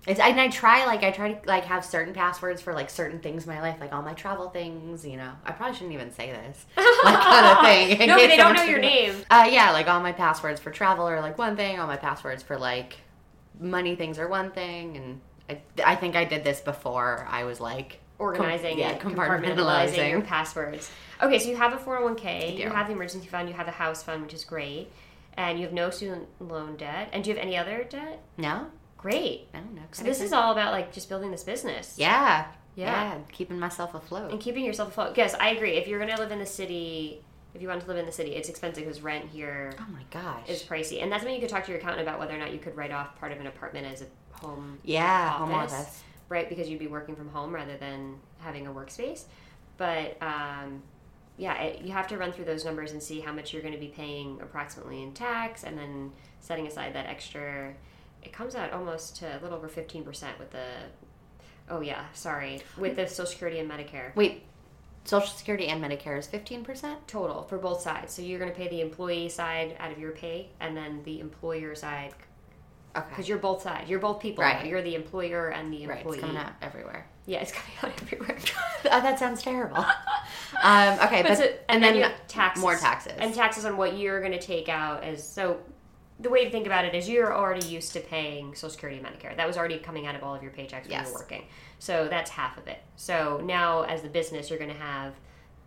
[0.06, 3.20] It's, and I try like I try to like have certain passwords for like certain
[3.20, 5.06] things in my life, like all my travel things.
[5.06, 6.64] You know, I probably shouldn't even say this,
[7.04, 8.08] like kind of thing.
[8.08, 9.14] no, but they don't know your name.
[9.30, 11.78] Uh, yeah, like all my passwords for travel are like one thing.
[11.78, 12.96] All my passwords for like
[13.58, 15.20] money things are one thing, and
[15.50, 19.44] I, I think I did this before I was like Organizing yeah, compartmentalizing.
[19.44, 20.90] compartmentalizing your passwords.
[21.22, 24.02] Okay, so you have a 401k, you have the emergency fund, you have the house
[24.02, 24.92] fund, which is great,
[25.38, 27.08] and you have no student loan debt.
[27.12, 28.22] And do you have any other debt?
[28.36, 28.66] No,
[29.00, 29.48] Great.
[29.54, 29.60] no.
[29.92, 31.94] So this is all about like just building this business.
[31.98, 33.14] yeah, Yeah.
[33.14, 34.30] yeah, keeping myself afloat.
[34.30, 35.16] And keeping yourself afloat.
[35.16, 35.72] Yes, I agree.
[35.72, 37.22] If you're going to live in the city,
[37.54, 40.02] if you want to live in the city, it's expensive because rent here Oh my
[40.10, 40.48] gosh.
[40.48, 41.02] is pricey.
[41.02, 42.76] And that's when you could talk to your accountant about whether or not you could
[42.76, 44.06] write off part of an apartment as a
[44.44, 45.72] home yeah, home office.
[45.72, 46.02] office.
[46.28, 46.48] right?
[46.48, 49.24] Because you'd be working from home rather than having a workspace.
[49.78, 50.82] But um,
[51.38, 53.74] yeah, it, you have to run through those numbers and see how much you're going
[53.74, 57.72] to be paying approximately in tax, and then setting aside that extra.
[58.22, 60.64] It comes out almost to a little over fifteen percent with the.
[61.68, 64.42] Oh yeah, sorry, with the Social Security and Medicare Wait,
[65.04, 67.06] Social Security and Medicare is fifteen percent.
[67.06, 68.12] total for both sides.
[68.12, 71.20] So you're going to pay the employee side out of your pay, and then the
[71.20, 72.12] employer side
[72.96, 73.06] Okay.
[73.10, 73.88] because you're both sides.
[73.88, 74.42] You're both people.
[74.42, 74.66] Right.
[74.66, 77.06] You're the employer and the employee Right, it's coming out everywhere.
[77.24, 77.52] Yeah, it's
[77.82, 78.36] coming out everywhere.
[78.86, 79.76] oh, that sounds terrible.
[80.62, 83.12] um, okay, but, so- and, then, you taxes, more taxes.
[83.18, 85.60] and taxes on what you're going to take out as so.
[86.20, 89.06] The way to think about it is you're already used to paying Social Security and
[89.06, 89.34] Medicare.
[89.36, 91.12] That was already coming out of all of your paychecks when you Yes.
[91.12, 91.44] were working.
[91.78, 92.80] So that's half of it.
[92.96, 95.14] So now, as the business, you're going to have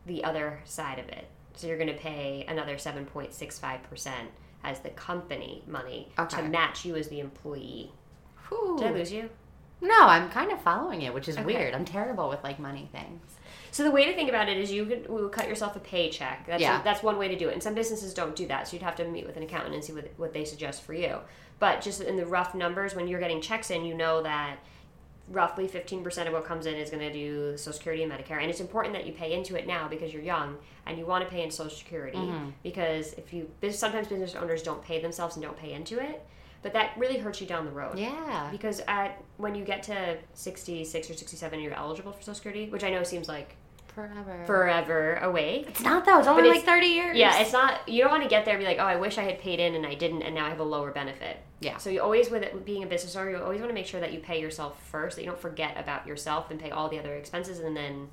[0.06, 1.28] the other side of it.
[1.56, 4.12] So you're going to pay another 7.65%
[4.64, 6.38] as the company money Okay.
[6.38, 7.92] to match you as the employee.
[8.50, 8.78] Whew.
[8.78, 9.30] Did I lose you?
[9.82, 11.46] No, I'm kind of following it, which is Okay.
[11.46, 11.74] weird.
[11.74, 13.38] I'm terrible with like money things.
[13.74, 16.46] So the way to think about it is you could cut yourself a paycheck.
[16.46, 16.82] That's Yeah.
[16.84, 17.54] that's one way to do it.
[17.54, 19.84] And some businesses don't do that, so you'd have to meet with an accountant and
[19.84, 21.18] see what what they suggest for you.
[21.60, 24.58] But just in the rough numbers, when you're getting checks in, you know that
[25.30, 28.42] roughly 15% of what comes in is going to do Social Security and Medicare.
[28.42, 31.24] And it's important that you pay into it now because you're young and you want
[31.24, 32.50] to pay in Social Security Mm-hmm.
[32.62, 36.24] because if you sometimes business owners don't pay themselves and don't pay into it,
[36.62, 37.98] but that really hurts you down the road.
[37.98, 38.50] Yeah.
[38.52, 42.84] Because at when you get to 66 or 67 you're eligible for Social Security, which
[42.84, 43.56] I know seems like
[43.96, 44.44] Forever.
[44.46, 45.66] forever away.
[45.68, 46.20] it's not though.
[46.20, 47.18] It's only like 30 years.
[47.18, 47.88] Yeah, it's not.
[47.88, 49.60] You don't want to get there and be like, oh, I wish I had paid
[49.60, 51.38] in and I didn't, and now I have a lower benefit.
[51.60, 51.78] Yeah.
[51.78, 54.00] So you always, with it being a business owner, you always want to make sure
[54.00, 56.98] that you pay yourself first, that you don't forget about yourself and pay all the
[57.00, 58.10] other expenses, and then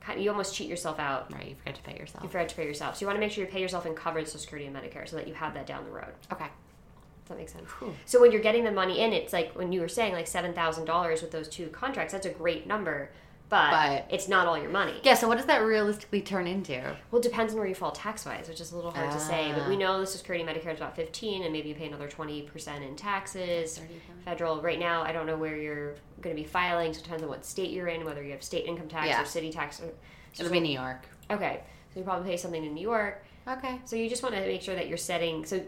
[0.00, 1.32] kind of, you almost cheat yourself out.
[1.32, 2.22] Right, you forget to pay yourself.
[2.22, 2.96] You forget to pay yourself.
[2.96, 5.08] So you want to make sure you pay yourself and cover Social Security and Medicare
[5.08, 6.12] so that you have that down the road.
[6.32, 6.46] Okay.
[6.46, 7.68] Does that make sense?
[8.06, 10.54] So when you're getting the money in, it's like when you were saying like seven
[10.54, 12.12] thousand dollars with those two contracts.
[12.12, 13.10] That's a great number,
[13.48, 14.94] but, But- it's not all your money.
[15.02, 15.14] Yeah.
[15.14, 16.96] So what does that realistically turn into?
[17.10, 19.18] Well, it depends on where you fall tax wise, which is a little hard to
[19.20, 19.52] say.
[19.56, 19.78] But we Ah.
[19.78, 22.84] know the Social Security Medicare is about fifteen, and maybe you pay another twenty percent
[22.84, 23.80] in taxes.
[24.24, 24.60] Federal.
[24.60, 26.92] Right now, I don't know where you're going to be filing.
[26.92, 29.22] So it depends on what state you're in, whether you have state income tax Yeah.
[29.22, 29.80] or city tax.
[29.80, 29.90] Or,
[30.38, 31.06] It'll be New York.
[31.30, 33.24] okay, so you probably pay something in New York.
[33.48, 33.80] Okay.
[33.86, 35.44] So you just want to make sure that you're setting.
[35.46, 35.62] So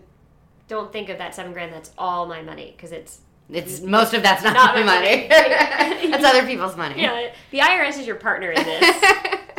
[0.68, 1.72] don't think of that seven grand.
[1.72, 3.20] That's all my money because it's
[3.52, 5.28] It's most of that's not, Not my money.
[5.28, 5.28] money.
[6.10, 7.00] that's other people's money.
[7.02, 7.32] yeah.
[7.50, 9.02] The IRS is your partner in this,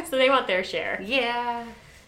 [0.10, 1.02] so they want their share.
[1.04, 1.66] yeah.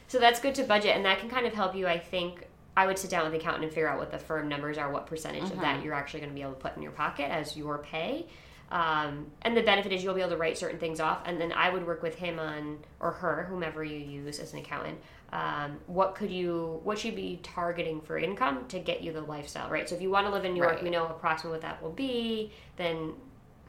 [0.07, 1.87] So that's good to budget, and that can kind of help you.
[1.87, 2.45] I think
[2.77, 4.91] I would sit down with the accountant and figure out what the firm numbers are,
[4.91, 7.31] what percentage of that you're actually going to be able to put in your pocket
[7.31, 8.27] as your pay.
[8.71, 11.51] Um, and the benefit is you'll be able to write certain things off, and then
[11.51, 14.99] I would work with him on or her, whomever you use as an accountant.
[15.33, 19.21] Um, what could you, what should you be targeting for income to get you the
[19.21, 19.89] lifestyle, right?
[19.89, 20.83] So if you want to live in New York, Right.
[20.83, 22.51] we know approximately what that will be.
[22.77, 23.13] Then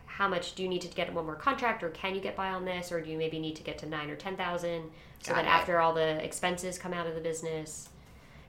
[0.04, 2.50] how much do you need to get one more contract or can you get by
[2.50, 5.32] on this or do you maybe need to get to nine or ten thousand so
[5.32, 5.48] Got that it.
[5.48, 7.88] after all the expenses come out of the business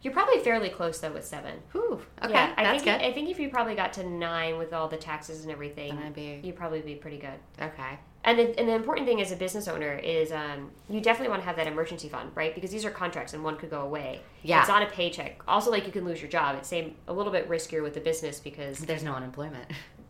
[0.06, 2.00] you're probably fairly close though with seven Whew.
[2.24, 2.32] Okay.
[2.32, 3.06] yeah, I that's think good.
[3.06, 6.40] I think if you probably got to nine with all the taxes and everything, be-
[6.44, 7.40] you'd probably be pretty good.
[7.60, 7.98] okay.
[8.24, 11.42] And the, and the important thing as a business owner is um, you definitely want
[11.42, 12.54] to have that emergency fund, right?
[12.56, 14.20] Because these are contracts and one could go away.
[14.42, 14.60] Yeah.
[14.62, 15.42] It's not a paycheck.
[15.48, 16.56] Also, like you can lose your job.
[16.58, 19.66] It's same a little bit riskier with the business because There's no unemployment.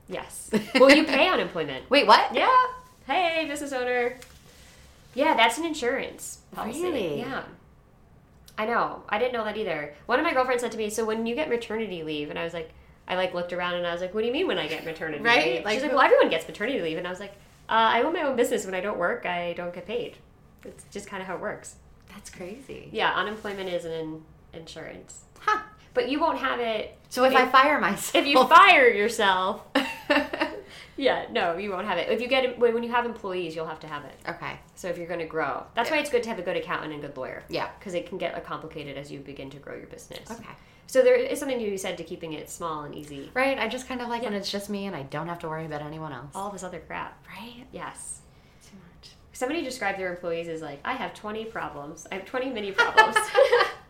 [0.09, 1.89] yes, well you pay unemployment.
[1.89, 2.33] Wait, what?
[2.35, 2.53] Yeah.
[3.07, 4.17] Hey, business owner.
[5.13, 6.83] Yeah, that's an insurance policy.
[6.83, 7.19] Really?
[7.19, 7.43] Yeah.
[8.57, 9.03] I know.
[9.09, 9.93] I didn't know that either.
[10.05, 12.43] One of my girlfriends said to me, "So when you get maternity leave," and I
[12.43, 12.71] was like,
[13.07, 14.85] I like looked around and I was like, "What do you mean when I get
[14.85, 15.55] maternity Right?
[15.55, 17.33] leave?" Like She's like, "Well, everyone gets maternity leave," and I was like,
[17.69, 18.65] uh, "I own my own business.
[18.65, 20.17] When I don't work, I don't get paid.
[20.63, 21.75] It's just kind of how it works."
[22.13, 22.89] That's crazy.
[22.93, 25.59] Yeah, unemployment is an insurance, Huh.
[25.93, 29.61] but you won't have it So if If- I fire myself, if you fire yourself.
[30.97, 32.09] Yeah, no, you won't have it.
[32.09, 34.17] If you get when when you have employees, you'll have to have it.
[34.29, 34.59] okay.
[34.75, 36.93] So if you're going to grow, that's why it's good to have a good accountant
[36.93, 37.43] and good lawyer.
[37.49, 37.69] Yeah.
[37.77, 40.29] because it can get uh, complicated as you begin to grow your business.
[40.31, 40.53] Okay.
[40.87, 43.29] So there is something to be said to keeping it small and easy.
[43.33, 43.57] Right.
[43.57, 45.65] I just kind of like when it's just me and I don't have to worry
[45.65, 46.31] about anyone else.
[46.35, 47.25] All this other crap.
[47.27, 47.65] Right.
[47.71, 48.19] Yes.
[48.63, 49.11] Too much.
[49.33, 52.05] Somebody described their employees as like, I have 20 problems.
[52.11, 53.17] I have 20 mini problems.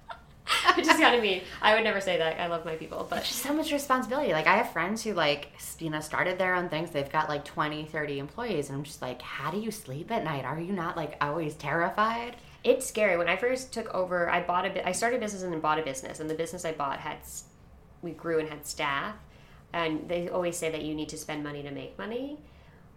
[0.76, 1.42] Which is kind of mean.
[1.62, 2.40] I would never say that.
[2.40, 4.34] I love my people, It's but just so much responsibility.
[4.34, 6.92] Like I have friends who like you know started their own things.
[6.92, 10.24] They've got like 20, 30 employees and I'm just like, how do you sleep at
[10.24, 10.46] night?
[10.46, 12.36] Are you not like always terrified?
[12.66, 13.16] it's scary.
[13.16, 14.88] When I first took over, I bought a.
[14.88, 17.18] I started a business and then bought a business, and the business I bought had
[18.02, 19.16] we grew and had staff,
[19.72, 22.40] and they always say that you need to spend money to make money,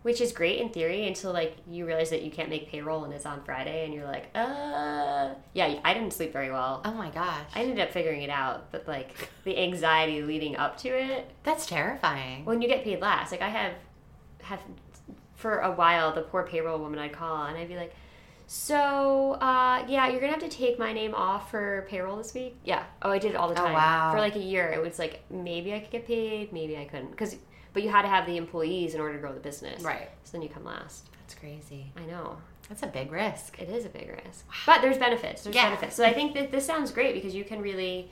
[0.02, 3.12] which is great in theory until like you realize that you can't make payroll and
[3.12, 6.80] it's on Friday, and you're like, uh, yeah, I didn't sleep very well.
[6.84, 7.44] Oh my gosh.
[7.54, 11.66] I ended up figuring it out, but like the anxiety leading up to it, That's
[11.66, 12.44] terrifying.
[12.44, 13.72] when you get paid last, like I have
[14.42, 14.60] have
[15.34, 17.94] for a while the poor payroll woman I'd call and I'd be like,
[18.46, 22.56] so uh, yeah, you're gonna have to take my name off for payroll this week.
[22.64, 22.84] Yeah.
[23.02, 23.74] Oh, I did it all the Oh, time.
[23.74, 24.12] wow.
[24.12, 27.10] For like a year, it was like maybe I could get paid, maybe I couldn't,
[27.10, 27.36] because
[27.72, 29.82] but you had to have the employees in order to grow the business.
[29.82, 30.08] Right.
[30.24, 31.06] So then you come last.
[31.20, 31.92] That's crazy.
[31.96, 32.36] I know.
[32.68, 33.58] That's a big risk.
[33.60, 34.44] It is a big risk.
[34.66, 35.42] But there's benefits.
[35.44, 35.70] There's Yeah.
[35.70, 35.96] benefits.
[35.96, 38.10] So I think that this sounds great because you can really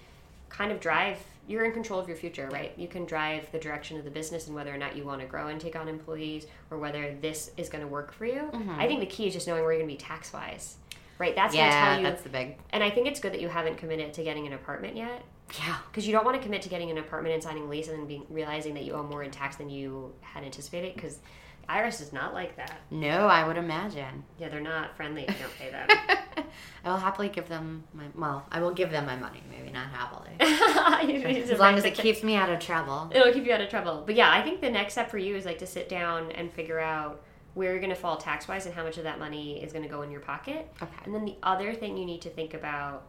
[0.49, 2.73] kind of drive you're in control of your future, right?
[2.77, 5.27] You can drive the direction of the business and whether or not you want to
[5.27, 8.51] grow and take on employees or whether this is going to work for you.
[8.53, 8.81] Mm-hmm.
[8.81, 10.77] I think the key is just knowing where you're going to be tax wise.
[11.19, 11.35] Right?
[11.35, 12.57] That's going to yeah, tell you that's the big.
[12.71, 15.23] and I think it's good that you haven't committed to getting an apartment yet
[15.61, 15.77] Yeah.
[15.91, 17.99] because you don't want to commit to getting an apartment and signing a lease and
[17.99, 21.19] then being, realizing that you owe more in tax than you had anticipated because
[21.69, 22.81] IRS is not like that.
[22.91, 24.25] No, I would imagine.
[24.39, 25.89] Yeah, they're not friendly if you don't pay them.
[26.85, 28.05] I will happily give them my.
[28.15, 29.43] Well, I will give them my money.
[29.51, 30.31] Maybe not happily.
[30.41, 33.11] as as long as it keeps me out of trouble.
[33.13, 34.05] it'll keep you out of trouble.
[34.07, 36.53] But yeah, I think the next step for you is like to sit down and
[36.53, 37.23] figure out
[37.55, 39.83] where you're going to fall tax wise and how much of that money is going
[39.83, 40.71] to go in your pocket.
[40.81, 40.93] Okay.
[41.05, 43.07] And then the other thing you need to think about,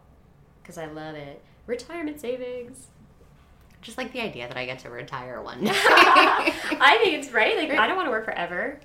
[0.64, 2.88] because I love it, retirement savings.
[3.82, 5.72] Just like the idea that I get to retire one day.
[5.74, 7.56] I think it's right.
[7.56, 8.80] Like I don't want to work forever.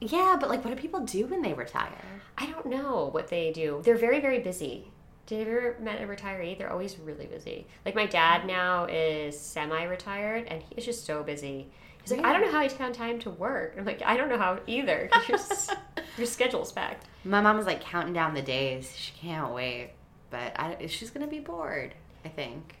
[0.00, 2.04] yeah, but like, what do people do when they retire?
[2.36, 3.80] I don't know what they do.
[3.84, 4.90] They're very very busy.
[5.26, 6.58] Did you ever met a retiree?
[6.58, 7.66] They're always really busy.
[7.86, 11.70] Like my dad now is semi-retired, and he's just so busy.
[12.02, 13.76] He's like, I don't know how I found time to work.
[13.78, 15.08] I'm like, I don't know how either.
[15.26, 15.38] Your,
[16.18, 17.06] your schedule's packed.
[17.24, 18.94] My mom is like counting down the days.
[18.94, 19.92] She can't wait,
[20.28, 21.94] but I, she's gonna be bored.
[22.24, 22.76] I think.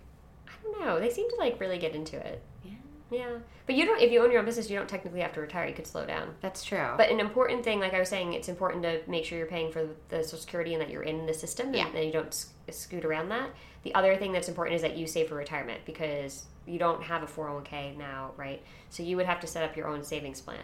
[0.48, 1.00] I don't know.
[1.00, 2.42] They seem to like really get into it.
[2.64, 2.72] Yeah,
[3.10, 4.00] Yeah, but you don't.
[4.00, 5.66] If you own your own business, you don't technically have to retire.
[5.68, 6.34] You could slow down.
[6.40, 6.88] that's true.
[6.96, 9.70] But an important thing, like I was saying, it's important to make sure you're paying
[9.72, 11.90] for the Social Security and that you're in the system and Yeah.
[11.92, 13.50] that you don't sc- scoot around that.
[13.82, 17.22] The other thing that's important is that you save for retirement because you don't have
[17.22, 18.62] a 401k now, right?
[18.88, 20.62] So you would have to set up your own savings plan.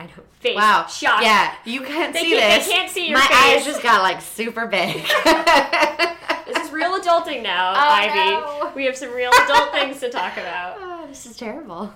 [0.00, 0.12] I know.
[0.40, 0.56] Face.
[0.56, 0.86] Wow.
[0.86, 1.22] Shock.
[1.22, 3.36] Yeah, you can't They see can't- they can't see your My face.
[3.58, 5.04] eyes just got like super big.
[6.46, 8.30] This is real adulting now, Oh, Ivy.
[8.30, 8.72] no.
[8.74, 10.76] We have some real adult things to talk about.
[10.80, 11.94] oh, this is terrible.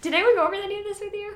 [0.00, 1.34] Did anyone go over any of this with you?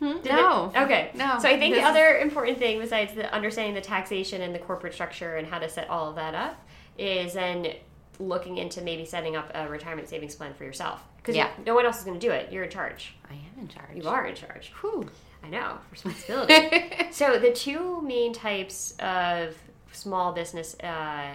[0.00, 0.16] Hmm?
[0.24, 0.72] No.
[0.74, 1.10] it- okay.
[1.14, 1.38] No.
[1.38, 4.58] So I think This the other important thing besides the understanding the taxation and the
[4.58, 6.56] corporate structure and how to set all of that up
[6.98, 7.74] is then
[8.18, 11.48] looking into maybe setting up a retirement savings plan for yourself because Yeah.
[11.64, 12.50] no one else is going to do it.
[12.50, 13.14] You're in charge.
[13.30, 13.94] I am in charge.
[13.94, 14.72] You are in charge.
[14.80, 15.08] Whew.
[15.42, 16.54] I know responsibility.
[17.10, 19.56] so the two main types of
[19.92, 21.34] small business uh,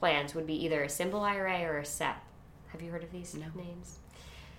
[0.00, 2.16] plans would be either a simple IRA or a SEP.
[2.68, 3.46] Have you heard of these No.
[3.54, 3.98] names?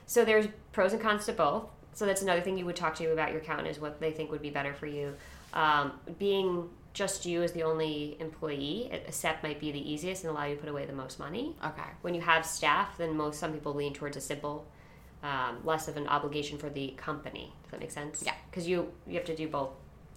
[0.06, 1.66] So there's pros and cons to both.
[1.94, 4.30] So that's another thing you would talk to about your accountant is what they think
[4.32, 5.16] would be better for you.
[5.54, 10.24] Um, being just you as the only employee, a a SEP might be the easiest
[10.24, 11.56] and allow you to put away the most money.
[11.64, 11.90] Okay.
[12.02, 14.66] When you have staff, then most some people lean towards a simple,
[15.24, 17.52] um, less of an obligation for the company.
[17.64, 18.24] Does that make sense?
[18.26, 18.34] Yeah.
[18.50, 19.70] Because you you have to do both.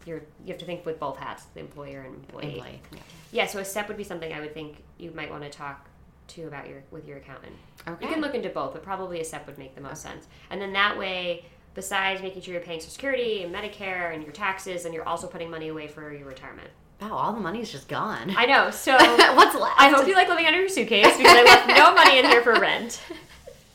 [0.06, 2.54] You're you have to think with both hats, the employer and employee.
[2.54, 2.80] Employee.
[2.92, 2.98] Yeah.
[3.32, 3.46] Yeah.
[3.46, 5.88] So a SEP would be something I would think you might want to talk
[6.28, 7.54] to about your with your accountant.
[7.88, 8.06] Okay.
[8.06, 10.26] You can look into both, but probably a SEP would make the most sense.
[10.50, 14.32] And then that way, besides making sure you're paying Social Security and Medicare and your
[14.32, 16.68] taxes, and you're also putting money away for your retirement.
[17.00, 18.34] Wow, all the money's just gone.
[18.36, 18.70] I know.
[18.70, 18.92] So
[19.34, 19.74] What's left?
[19.80, 22.42] I hope you like living under your suitcase because I left no money in here
[22.42, 23.00] for rent.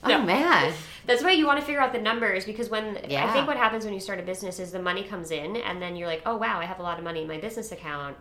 [0.03, 0.21] Oh No.
[0.21, 0.71] man.
[1.05, 3.85] That's why you want to figure out the numbers because when I think what happens
[3.85, 6.35] when you start a business is the money comes in and then you're like, oh
[6.37, 8.17] wow, I have a lot of money in my business account.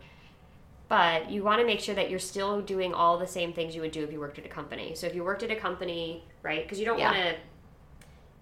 [0.89, 3.81] But you want to make sure that you're still doing all the same things you
[3.81, 4.95] would do if you worked at a company.
[4.95, 6.63] So if you worked at a company, right?
[6.63, 7.11] Because you don't Yeah.
[7.11, 7.37] want to.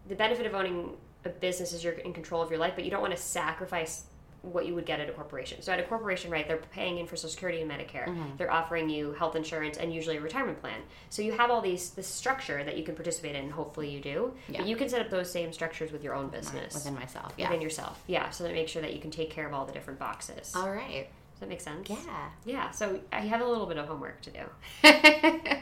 [0.08, 2.90] The benefit of owning a business is you're in control of your life, but you
[2.90, 4.06] don't want to sacrifice
[4.42, 5.62] what you would get at a corporation.
[5.62, 8.06] So at a corporation, right, they're paying in for Social Security and Medicare.
[8.06, 8.36] Mm-hmm.
[8.36, 10.80] They're offering you health insurance and usually a retirement plan.
[11.10, 13.50] So you have all these this structure that you can participate in.
[13.50, 14.34] Hopefully you do.
[14.48, 14.58] Yeah.
[14.58, 17.32] But you can set up those same structures with your own business Within myself.
[17.36, 17.48] Yeah.
[17.48, 18.02] within yourself.
[18.06, 18.30] Yeah.
[18.30, 20.52] So that make sure that you can take care of all the different boxes.
[20.56, 21.08] All right.
[21.32, 21.88] Does that make sense?
[21.88, 22.28] Yeah.
[22.44, 22.70] Yeah.
[22.70, 24.40] So I have a little bit of homework to do.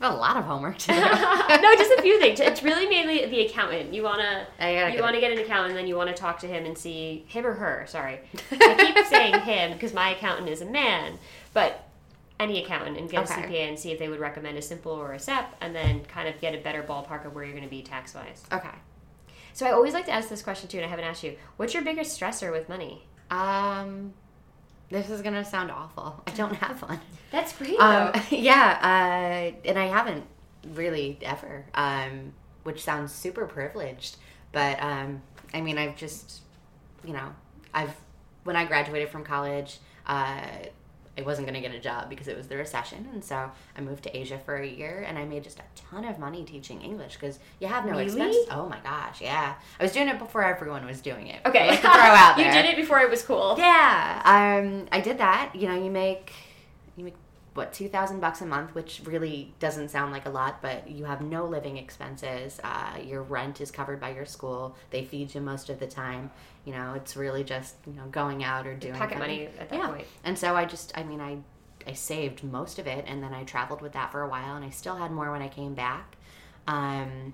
[0.00, 0.94] I have a lot of homework to do.
[1.00, 2.38] no, just a few things.
[2.40, 3.94] It's really mainly the accountant.
[3.94, 6.46] You wanna you want to get an accountant, and then you want to talk to
[6.46, 7.84] him and see him or her.
[7.88, 8.20] Sorry,
[8.52, 11.18] I keep saying him because my accountant is a man,
[11.54, 11.82] but
[12.38, 13.42] any accountant and get Okay.
[13.42, 16.04] a CPA and see if they would recommend a simple or a SEP, and then
[16.04, 18.44] kind of get a better ballpark of where you're going to be tax wise.
[18.52, 18.68] Okay.
[19.54, 21.36] So I always like to ask this question too, and I haven't asked you.
[21.56, 23.06] What's your biggest stressor with money?
[23.30, 24.12] Um,
[24.90, 26.22] this is gonna sound awful.
[26.26, 27.00] I don't have one.
[27.30, 28.20] That's great Um, though.
[28.36, 28.78] yeah,
[29.52, 30.24] uh, and I haven't
[30.74, 32.32] really ever, um,
[32.64, 34.16] which sounds super privileged.
[34.52, 35.22] But um,
[35.52, 36.40] I mean, I've just,
[37.04, 37.34] you know,
[37.74, 37.94] I've
[38.44, 40.40] when I graduated from college, uh,
[41.18, 43.80] I wasn't going to get a job because it was the recession, and so I
[43.80, 46.82] moved to Asia for a year, and I made just a ton of money teaching
[46.82, 48.04] English because you have no Really?
[48.04, 48.36] expense.
[48.50, 51.40] Oh my gosh, yeah, I was doing it before everyone was doing it.
[51.46, 52.46] Okay, Like throw out there.
[52.46, 53.54] you did it before it was cool.
[53.58, 55.52] Yeah, um, I did that.
[55.54, 56.32] You know, you make
[56.96, 57.14] you make
[57.54, 61.06] what two thousand bucks a month, which really doesn't sound like a lot, but you
[61.06, 62.60] have no living expenses.
[62.62, 64.76] Uh, your rent is covered by your school.
[64.90, 66.30] They feed you most of the time.
[66.66, 69.78] You know, it's really just you know going out or doing Pocket money at that
[69.78, 69.86] yeah.
[69.86, 70.06] point.
[70.24, 71.38] And so I just, I mean, I
[71.86, 74.64] I saved most of it, and then I traveled with that for a while, and
[74.64, 76.16] I still had more when I came back.
[76.66, 77.32] Um,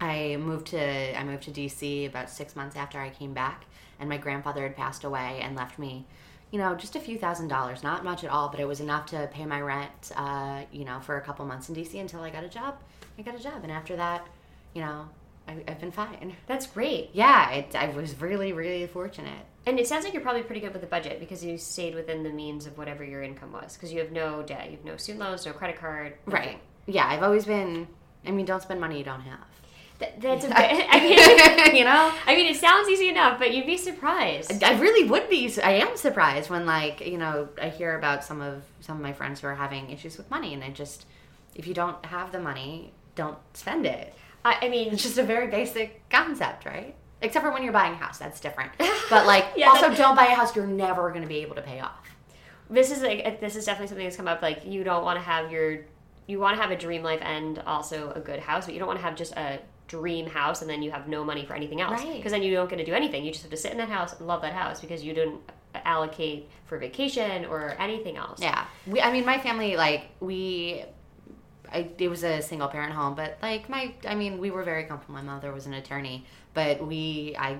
[0.00, 3.66] I moved to I moved to DC about six months after I came back,
[4.00, 6.06] and my grandfather had passed away and left me,
[6.50, 9.06] you know, just a few thousand dollars, not much at all, but it was enough
[9.06, 12.30] to pay my rent, uh, you know, for a couple months in DC until I
[12.30, 12.78] got a job.
[13.18, 14.26] I got a job, and after that,
[14.74, 15.08] you know,
[15.52, 16.36] I, I've been fine.
[16.46, 17.10] That's great.
[17.12, 19.44] Yeah, it, I was really really fortunate.
[19.66, 22.24] And it sounds like you're probably pretty good with the budget because you stayed within
[22.24, 23.74] the means of whatever your income was.
[23.74, 26.14] Because you have no debt, you have no student loans, no credit card.
[26.26, 26.48] nothing.
[26.48, 26.60] Right.
[26.86, 27.86] Yeah, I've always been.
[28.26, 29.38] I mean, don't spend money you don't have.
[30.00, 30.56] Th- that's a bit.
[30.58, 32.12] I mean, you know.
[32.26, 34.62] I mean, it sounds easy enough, but you'd be surprised.
[34.64, 35.52] I really would be.
[35.62, 39.12] I am surprised when, like, you know, I hear about some of some of my
[39.12, 41.06] friends who are having issues with money, and I just,
[41.54, 44.14] if you don't have the money, don't spend it.
[44.44, 46.94] I, I mean, It's just a very basic concept, right?
[47.20, 48.72] Except for when you're buying a house, that's different.
[49.08, 51.54] But like, Yeah, also that- don't buy a house you're never going to be able
[51.56, 52.08] to pay off.
[52.68, 54.42] this is like this is definitely something that's come up.
[54.42, 55.78] Like, you don't want to have your,
[56.26, 58.88] you want to have a dream life and also a good house, but you don't
[58.88, 61.80] want to have just a dream house and then you have no money for anything
[61.80, 62.02] else.
[62.02, 62.16] Right.
[62.16, 63.24] Because then you don't get to do anything.
[63.24, 65.40] You just have to sit in that house and love that house because you didn't
[65.84, 68.40] allocate for vacation or anything else.
[68.40, 68.64] Yeah.
[68.86, 70.84] We, I mean, my family, like, we,
[71.72, 74.84] I, it was a single parent home, but like, my, I mean, we were very
[74.84, 75.14] comfortable.
[75.14, 77.58] My mother was an attorney, but we, I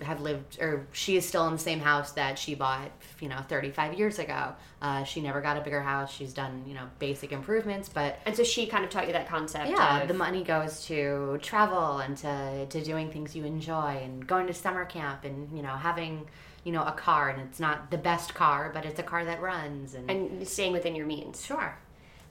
[0.00, 3.40] have lived, or she is still in the same house that she bought, you know,
[3.48, 4.54] 35 years ago.
[4.80, 6.10] Uh, she never got a bigger house.
[6.12, 9.28] She's done, you know, basic improvements, but And so she kind of taught you that
[9.28, 9.68] concept.
[9.68, 14.26] yeah, of, the money goes to travel and to, to doing things you enjoy and
[14.26, 16.26] going to summer camp and, you know, having,
[16.64, 19.42] you know, a car and it's not the best car, but it's a car that
[19.42, 21.44] runs and, and staying within your means.
[21.44, 21.76] sure.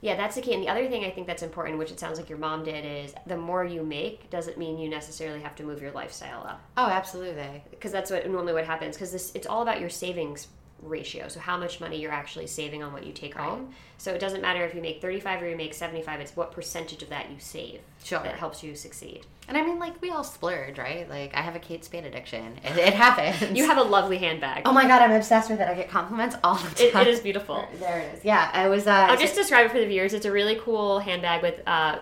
[0.02, 0.52] Yeah, that's the key.
[0.52, 2.84] And the other thing I think that's important, which it sounds like your mom did,
[2.84, 6.60] is the more you make doesn't mean you necessarily have to move your lifestyle up.
[6.76, 7.62] Oh, absolutely.
[7.70, 8.96] Because that's what normally what happens.
[8.96, 10.48] Because this it's all about your savings
[10.82, 11.28] ratio.
[11.28, 13.70] So how much money you're actually saving on what you take home.
[13.98, 16.20] So it doesn't matter if you make 35 or you make 75.
[16.20, 18.20] It's what percentage of that you save Sure.
[18.20, 19.26] that helps you succeed.
[19.48, 21.08] And I mean, like, we all splurge, right?
[21.08, 22.58] Like, I have a Kate Spade addiction.
[22.64, 23.56] It, it happens.
[23.56, 24.62] You have a lovely handbag.
[24.64, 25.68] Oh my god, I'm obsessed with it.
[25.68, 27.02] I get compliments all the it, time.
[27.02, 27.64] it is beautiful.
[27.78, 28.24] There it is.
[28.24, 28.86] Yeah, I was.
[28.86, 30.14] Uh, I'll just describe it for the viewers.
[30.14, 31.98] It's a really cool handbag with uh,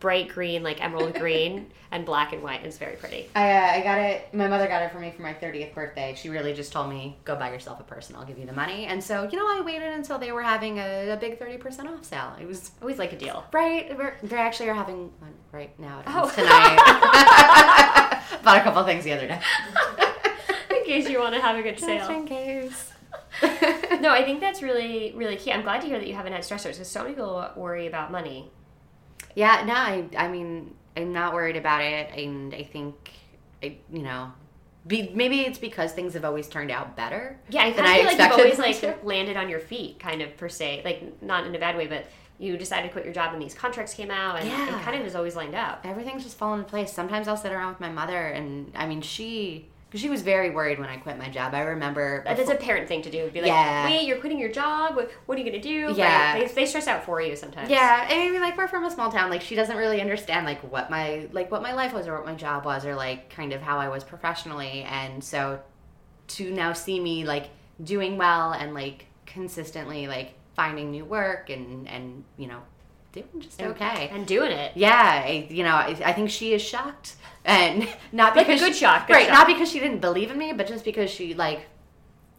[0.00, 2.64] bright green, like emerald green, and black and white.
[2.64, 3.28] It's very pretty.
[3.34, 4.32] I, uh, I got it.
[4.32, 6.14] My mother got it for me for my 30th birthday.
[6.16, 8.52] She really just told me, go buy yourself a purse and I'll give you the
[8.52, 8.86] money.
[8.86, 12.04] And so, you know, I waited until they were having a, a big 30% off
[12.04, 12.36] sale.
[12.40, 13.44] It was Always like a deal.
[13.52, 13.96] right.
[13.98, 16.30] we're- They actually are having one right now Oh.
[16.30, 16.78] tonight.
[18.44, 19.40] Bought a couple things the other day.
[20.70, 22.08] In case you want to have a good Just sale.
[22.10, 22.90] in case.
[24.00, 25.52] No, I think that's really, really key.
[25.52, 28.10] I'm glad to hear that you haven't had stressors because so many people worry about
[28.10, 28.50] money.
[29.34, 33.10] Yeah, no, I, I mean, I'm not worried about it, and I think,
[33.62, 34.32] I, you know,
[34.86, 37.38] be, maybe it's because things have always turned out better.
[37.50, 38.96] Yeah, I kind of feel like you've always like to.
[39.06, 40.82] landed on your feet, kind of per se.
[40.84, 42.06] Like not in a bad way, but
[42.38, 44.76] you decided to quit your job and these contracts came out, and Yeah.
[44.76, 45.82] it kind of is always lined up.
[45.84, 46.92] Everything's just fallen into place.
[46.92, 50.48] Sometimes I'll sit around with my mother, and I mean, she, because she was very
[50.48, 51.52] worried when I quit my job.
[51.52, 52.24] I remember.
[52.26, 53.28] Before- a parent thing to do.
[53.28, 53.84] Be like, Yeah.
[53.84, 54.96] wait, you're quitting your job.
[54.96, 55.92] What, what are you gonna do?
[55.94, 56.32] Yeah.
[56.32, 56.48] Right?
[56.48, 57.68] They, they stress out for you sometimes.
[57.68, 59.28] Yeah, I mean, like we're from a small town.
[59.28, 62.24] Like she doesn't really understand like what my like what my life was or what
[62.24, 64.84] my job was or like kind of how I was professionally.
[64.84, 65.60] And so
[66.28, 67.50] to now see me like
[67.84, 72.62] doing well and like consistently like finding new work and and you know
[73.12, 74.08] doing just okay.
[74.12, 74.72] And doing it.
[74.76, 78.74] yeah, you know, I, I think she is shocked, and not Like a because good
[78.74, 79.26] she- shock, good right?
[79.26, 79.32] shock.
[79.34, 81.66] Not because she didn't believe in me, but just because she like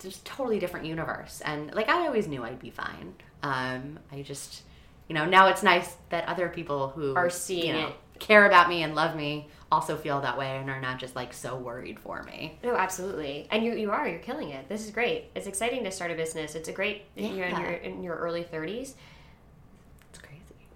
[0.02, 3.14] just totally different universe, and like I always knew I'd be fine.
[3.42, 4.64] Um, I just,
[5.08, 7.96] you know, now it's nice that other people who Are seeing you know, it.
[8.20, 11.34] care about me and love me also feel that way and are not just like
[11.34, 12.58] so worried for me.
[12.64, 13.48] No, absolutely.
[13.52, 14.08] And you, you are.
[14.08, 14.70] You're killing it.
[14.70, 15.26] This is great.
[15.36, 16.54] It's exciting to start a business.
[16.56, 17.04] It's a great.
[17.16, 18.94] You're in your in your early 30s.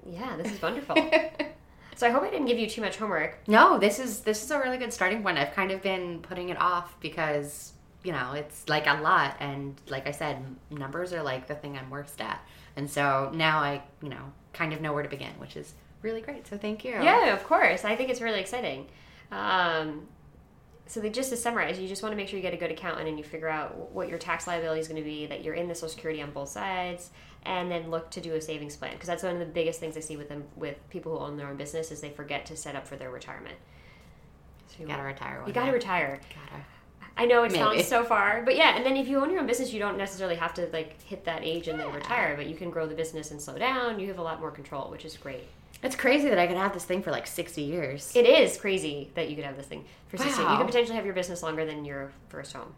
[0.09, 0.95] Yeah, this is wonderful.
[1.95, 3.39] so I hope I didn't give you too much homework.
[3.47, 5.37] No, this is this is a really good starting point.
[5.37, 9.79] I've kind of been putting it off because you know it's like a lot, and
[9.89, 12.39] like I said, numbers are like the thing I'm worst at,
[12.75, 16.21] and so now I you know kind of know where to begin, which is really
[16.21, 16.47] great.
[16.47, 16.91] So thank you.
[16.91, 17.83] Yeah, of course.
[17.85, 18.87] I think it's really exciting.
[19.31, 20.07] Um,
[20.87, 22.71] so they, just to summarize, you just want to make sure you get a good
[22.71, 25.53] accountant and you figure out what your tax liability is going to be, that you're
[25.53, 27.09] in the Social Security on both sides,
[27.43, 29.97] and then look to do a savings plan because that's one of the biggest things
[29.97, 32.55] I see with them with people who own their own business is they forget to
[32.57, 33.55] set up for their retirement.
[34.67, 35.43] So you gotta retire.
[35.45, 35.73] You got to day.
[35.73, 36.19] retire.
[36.29, 36.63] Gotta.
[37.19, 37.63] I know it Maybe.
[37.63, 38.75] sounds so far, but yeah.
[38.75, 41.25] And then if you own your own business, you don't necessarily have to like hit
[41.25, 43.99] that age and then retire, but you can grow the business and slow down.
[43.99, 45.47] You have a lot more control, which is great.
[45.83, 48.11] It's crazy that I could have this thing for like sixty years.
[48.15, 50.39] It is crazy that you could have this thing for 16.
[50.39, 50.57] You Wow.
[50.57, 52.73] could potentially have your business longer than your first home.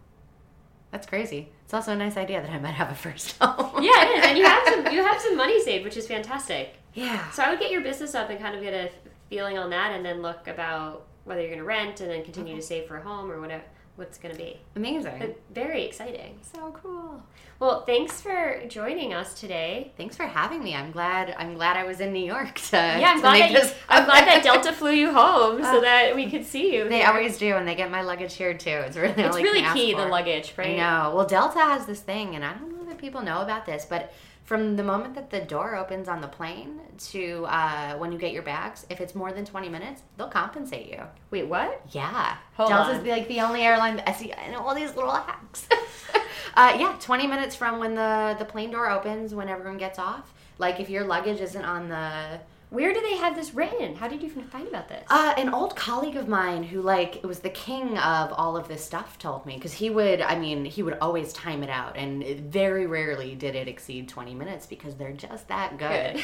[0.91, 1.49] That's crazy.
[1.65, 3.83] It's also a nice idea that I might have a first home.
[3.83, 4.25] Yeah, it is.
[4.25, 6.75] And you have some you have some money saved, which is fantastic.
[6.93, 7.29] yeah.
[7.31, 8.91] So I would get your business up and kind of get a
[9.29, 12.53] feeling on that and then look about whether you're going to rent and then continue
[12.53, 12.61] mm-hmm.
[12.61, 13.63] to save for a home or whatever
[13.99, 14.59] what's going to be.
[14.75, 15.19] Amazing.
[15.19, 16.39] But very exciting.
[16.41, 17.21] so cool.
[17.59, 19.91] Well, thanks for joining us today.
[19.97, 20.73] Thanks for having me.
[20.73, 21.35] I'm glad.
[21.37, 22.77] I'm glad I was in New York to.
[22.77, 24.43] Yeah, I'm to glad make that you, I'm glad that.
[24.43, 26.87] Delta flew you home so uh, that we could see you.
[26.87, 27.07] They here.
[27.09, 28.69] always do, and they get my luggage here too.
[28.69, 30.69] It's really It's really key the luggage, right?
[30.69, 31.15] I know.
[31.15, 34.13] Well, Delta has this thing, and I don't know that people know about this, but
[34.49, 38.31] from the moment that the door opens on the plane to uh, when you get
[38.31, 41.03] your bags, if it's more than 20 minutes, they'll compensate you.
[41.29, 41.83] Wait, what?
[41.91, 42.35] Yeah.
[42.55, 43.07] Hold Delta's on.
[43.07, 45.67] like the only airline that I see know all these little hacks.
[46.55, 50.33] uh, yeah, 20 minutes from when the, the plane door opens, when everyone gets off.
[50.57, 53.95] Like if your luggage isn't on the Where do they have this written?
[53.95, 55.03] How did you find about this?
[55.09, 58.85] Uh, an old colleague of mine who like was the king of all of this
[58.85, 62.21] stuff told me because he would I mean he would always time it out and
[62.21, 66.21] it, very rarely did it exceed 20 minutes because they're just that good.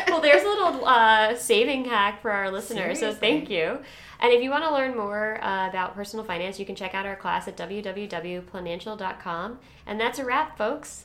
[0.08, 3.80] well, there's a little uh, saving hack for our listeners, so thank you.
[4.20, 7.04] And if you want to learn more uh, about personal finance, you can check out
[7.04, 9.58] our class at www.planancial.com.
[9.86, 11.04] And that's a wrap, folks.